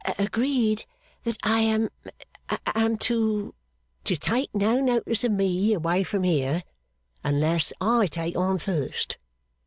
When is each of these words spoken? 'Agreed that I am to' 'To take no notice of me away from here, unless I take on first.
'Agreed 0.17 0.85
that 1.25 1.37
I 1.43 1.59
am 1.59 1.89
to' 2.97 3.53
'To 4.03 4.17
take 4.17 4.49
no 4.51 4.81
notice 4.81 5.23
of 5.23 5.31
me 5.31 5.73
away 5.75 6.01
from 6.03 6.23
here, 6.23 6.63
unless 7.23 7.71
I 7.79 8.07
take 8.07 8.35
on 8.35 8.57
first. 8.57 9.19